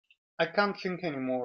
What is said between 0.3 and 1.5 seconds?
I can't think any more.